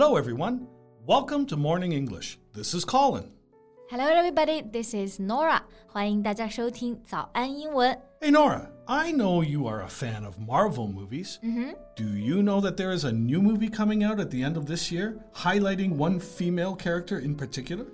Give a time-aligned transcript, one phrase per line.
[0.00, 0.66] Hello, everyone.
[1.06, 2.38] Welcome to Morning English.
[2.54, 3.32] This is Colin.
[3.90, 4.62] Hello, everybody.
[4.62, 5.60] This is Norah.
[5.88, 8.00] 欢迎大家收听早安英文。
[8.18, 8.70] Hey, Norah.
[8.86, 11.38] I know you are a fan of Marvel movies.
[11.42, 11.74] Mm-hmm.
[11.96, 14.64] Do you know that there is a new movie coming out at the end of
[14.64, 17.84] this year, highlighting one female character in particular?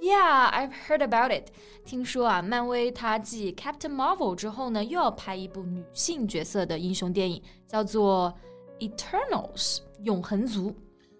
[0.00, 1.48] Yeah, I've heard about it.
[1.84, 8.32] 听说啊，漫威它继 Captain Marvel 之后呢，又要拍一部女性角色的英雄电影，叫做
[8.88, 10.72] 《Eternals》永恒族。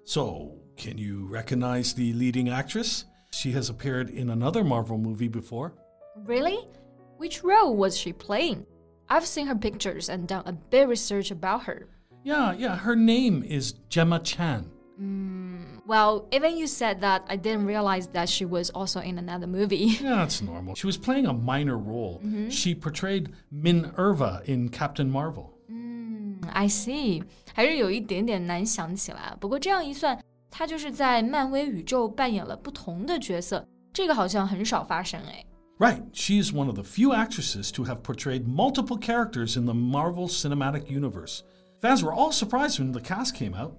[0.08, 3.04] So, can you recognize the leading actress?
[3.30, 5.74] She has appeared in another Marvel movie before.
[6.24, 6.66] Really?
[7.18, 8.64] Which role was she playing?
[9.10, 11.88] I've seen her pictures and done a bit research about her.
[12.24, 14.70] Yeah, yeah, her name is Gemma Chan.
[15.86, 19.88] Well, even you said that, I didn't realize that she was also in another movie.
[20.00, 20.74] Yeah, it's normal.
[20.74, 22.20] She was playing a minor role.
[22.22, 22.48] Hmm.
[22.48, 25.57] She portrayed Minerva in Captain Marvel.
[26.51, 29.35] I see，还是有一点点难想起来。
[29.39, 35.43] 不过这样一算，她就是在漫威宇宙扮演了不同的角色，这个好像很少发生哎。
[35.79, 39.73] Right, she is one of the few actresses to have portrayed multiple characters in the
[39.73, 41.41] Marvel Cinematic Universe.
[41.81, 43.73] Fans were all surprised when the cast came out.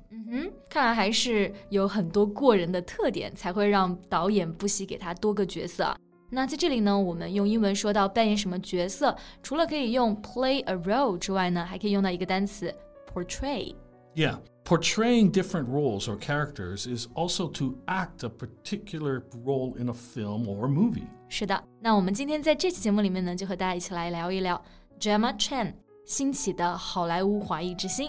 [0.68, 5.96] 看来还是有很多过人的特点，才会让导演不惜给她多个角色啊。
[6.30, 12.74] 那在这里呢，我们用英文说到扮演什么角色，除了可以用 play a role 之外呢，还可以用到一个单词
[13.12, 13.74] portray。
[14.14, 19.92] Yeah, portraying different roles or characters is also to act a particular role in a
[19.92, 21.06] film or movie.
[21.28, 24.60] 是的，那我们今天在这期节目里面呢，就和大家一起来聊一聊
[24.98, 25.74] Gemma Chan
[26.04, 28.08] 兴起的好莱坞华裔之星。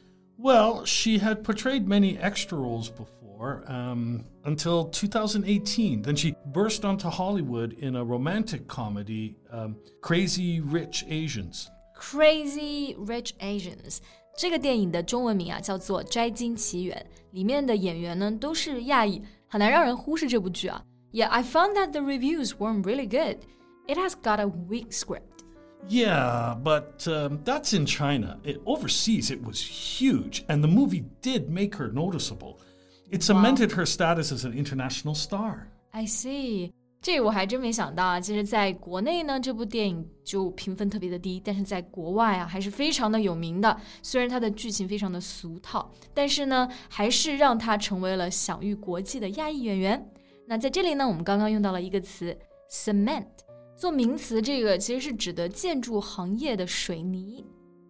[0.40, 6.02] Well, she had portrayed many extra roles before um, until 2018.
[6.02, 11.70] Then she burst onto Hollywood in a romantic comedy, um, Crazy Rich Asians.
[11.98, 14.00] Crazy Rich Asians
[14.36, 20.84] 这个电影的中文名啊叫做《摘金奇缘》，里面的演员呢都是亚裔，很难让人忽视这部剧啊。
[21.12, 23.38] Yeah, I found that the reviews weren't really good.
[23.86, 25.29] It has got a weak script.
[25.88, 28.38] Yeah, but um, that's in China.
[28.42, 32.58] It, overseas, it was huge, and the movie did make her noticeable.
[33.10, 35.68] It cemented her status as an international star.
[35.92, 36.72] I see.
[37.00, 38.18] 这我还真没想到啊！
[38.18, 43.78] 其实，在国内呢，这部电影就评分特别的低，但是在国外啊，还是非常的有名的。
[44.02, 50.10] 虽然它的剧情非常的俗套，但是呢，还是让它成为了享誉国际的亚裔演员。
[50.46, 52.36] 那在这里呢，我们刚刚用到了一个词
[52.68, 53.26] cement，
[53.80, 57.44] 做名词，这个其实是指的建筑行业的水泥。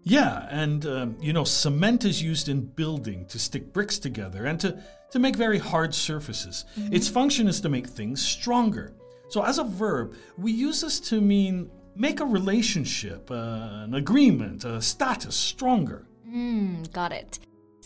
[0.05, 4.56] Yeah, and um, you know, cement is used in building to stick bricks together and
[4.61, 4.77] to,
[5.11, 6.65] to make very hard surfaces.
[6.93, 8.93] Its function is to make things stronger.
[9.31, 14.65] So, as a verb, we use this to mean make a relationship, uh, an agreement,
[14.65, 16.06] a status stronger.
[16.25, 17.41] 嗯，got it。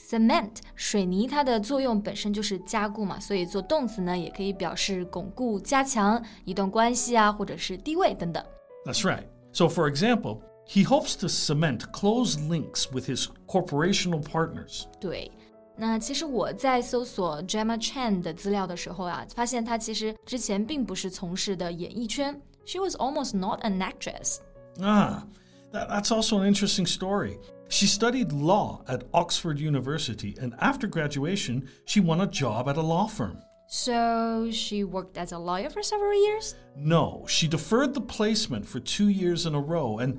[0.05, 8.43] Cement 水泥它的作用本身就是加固嘛，所以做动词呢也可以表示巩固、加强一段关系啊，或者是地位等等。
[8.87, 9.25] That's right.
[9.53, 14.85] So, for example, he hopes to cement close links with his corporational partners.
[15.01, 15.31] 对，
[15.77, 24.39] 那其实我在搜索 Gemma Chan 的资料的时候啊，发现她其实之前并不是从事的演艺圈，She was almost not an actress。
[24.79, 25.25] Ah,
[25.73, 27.39] that, that's also an interesting story.
[27.69, 32.83] She studied law at Oxford University, and after graduation, she won a job at a
[32.83, 33.39] law firm.
[33.69, 36.57] So she worked as a lawyer for several years.
[36.77, 40.19] No, she deferred the placement for two years in a row and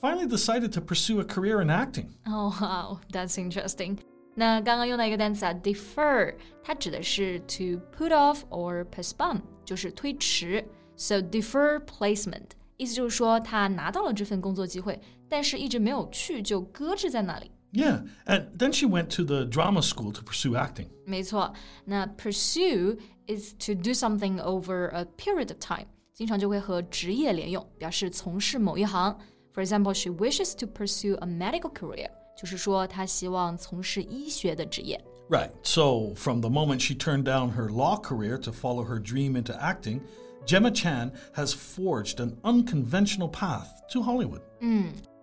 [0.00, 2.14] finally decided to pursue a career in acting.
[2.26, 3.98] Oh wow, that's interesting.
[4.34, 10.64] 那刚刚用到一个单词啊，defer，它指的是 to put off or postpone，就是推迟。
[10.96, 12.50] So defer placement，
[12.82, 17.50] 意思就是说他拿到了这份工作机会，但是一直没有去，就搁置在那里。
[17.72, 20.86] Yeah, and then she went to the drama school to pursue acting.
[21.04, 21.52] 没错，
[21.84, 29.18] 那 pursue is to do something over a period of time，经常就会和职业连用，表示从事某一行。
[29.52, 32.08] For example, she wishes to pursue a medical career，
[32.40, 34.98] 就是说她希望从事医学的职业。
[35.28, 35.50] Right.
[35.62, 39.52] So, from the moment she turned down her law career to follow her dream into
[39.52, 40.00] acting,
[40.46, 44.40] Gemma Chan has forged an unconventional path to Hollywood.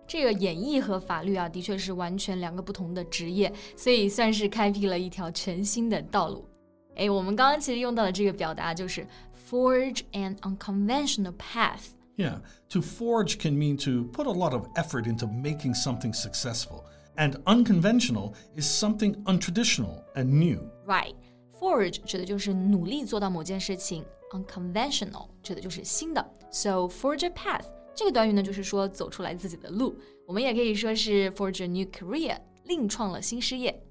[0.06, 6.48] 这个演艺和法律啊，的确是完全两个不同的职业，所以算是开辟了一条全新的道路。
[6.94, 9.04] 哎，我们刚刚其实用到的这个表达就是
[9.50, 12.38] forge an unconventional path。Yeah,
[12.70, 16.84] to forge can mean to put a lot of effort into making something successful.
[17.16, 20.60] And unconventional is something untraditional and new.
[20.86, 21.14] Right.
[21.58, 26.24] Forge 指的就是努力做到某件事情 ，unconventional 指的就是新的。
[26.50, 27.64] So forge a path
[27.94, 29.96] 这个短语呢，就是说走出来自己的路。
[30.26, 33.82] 我们也可以说是 forge a new career，另创了新事业。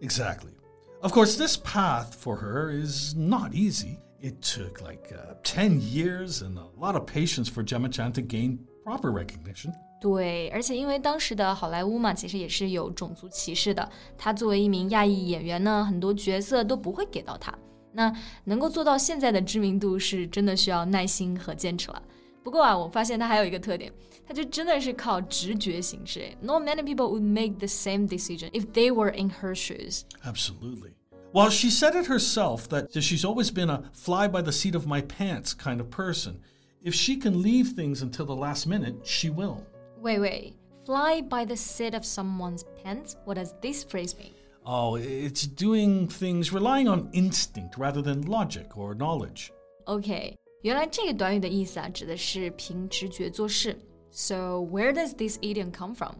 [0.00, 0.52] Exactly.
[1.00, 3.98] Of course, this path for her is not easy.
[4.20, 8.22] It took like uh, 10 years and a lot of patience for Gemma Chan to
[8.22, 9.72] gain proper recognition.
[10.00, 13.86] 对，而且因为当时的好莱坞嘛，其实也是有种族歧视的。
[14.16, 17.56] 她作为一名亚裔演员呢，很多角色都不会给到她。
[17.98, 18.12] 那
[18.44, 22.02] 能够做到现在的知名度，是真的需要耐心和坚持了。
[22.42, 23.92] 不过啊，我发现她还有一个特点，
[24.26, 26.36] 她就真的是靠直觉行事。
[26.40, 30.02] Not many people would make the same decision if they were in her shoes.
[30.22, 30.92] Absolutely.
[31.32, 34.86] Well, she said it herself that she's always been a fly by the seat of
[34.86, 36.40] my pants kind of person.
[36.82, 39.64] If she can leave things until the last minute, she will.
[40.00, 40.54] Wait, wait.
[40.84, 43.16] Fly by the seat of someone's pants?
[43.24, 44.34] What does this phrase mean?
[44.64, 49.50] Oh, it's doing things relying on instinct rather than logic or knowledge.
[49.86, 50.36] Okay.
[50.62, 53.76] 原来这个短语的意思啊，指的是凭直觉做事。
[54.10, 56.14] So where does this idiom come from?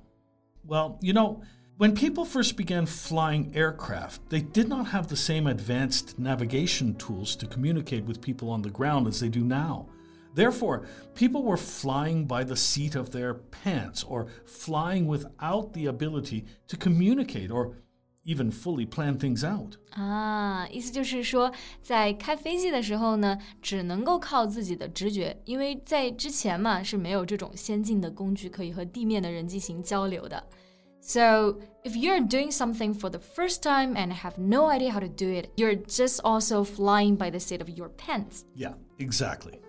[0.67, 1.41] Well, you know,
[1.79, 7.35] when people first began flying aircraft, they did not have the same advanced navigation tools
[7.37, 9.87] to communicate with people on the ground as they do now.
[10.35, 10.85] Therefore,
[11.15, 16.76] people were flying by the seat of their pants or flying without the ability to
[16.76, 17.76] communicate or
[18.29, 19.75] even fully plan things out.
[19.91, 30.43] 啊，意思就是说，在开飞机的时候呢，只能够靠自己的直觉，因为在之前嘛是没有这种先进的工具可以和地面的人进行交流的。
[31.06, 35.26] So, if you're doing something for the first time and have no idea how to do
[35.26, 38.44] it, you're just also flying by the seat of your pants.
[38.56, 39.61] Yeah, exactly.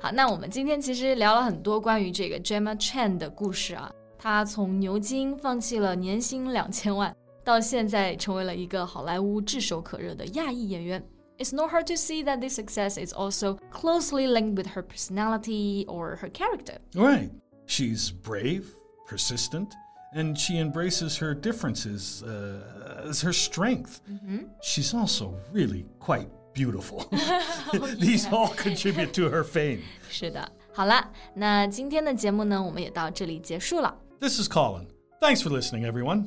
[0.00, 3.92] 好，那我们今天其实聊了很多关于这个 Gemma Chan 的故事啊。
[4.16, 7.14] 她从牛津放弃了年薪两千万，
[7.44, 11.02] 到现在成为了一个好莱坞炙手可热的亚裔演员。
[11.38, 16.16] It's not hard to see that this success is also closely linked with her personality or
[16.16, 16.78] her character.
[16.94, 17.30] Right.
[17.66, 18.64] She's brave,
[19.06, 19.68] persistent,
[20.12, 24.00] and she embraces her differences uh, as her strength.
[24.62, 27.08] She's also really quite beautiful.
[28.00, 29.82] These all contribute to her fame.
[30.10, 33.96] 是的，好了，那今天的节目呢，我们也到这里结束了。
[34.18, 34.86] This is Colin.
[35.20, 36.26] Thanks for listening, everyone.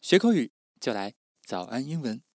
[0.00, 2.27] 学口语就来早安英文。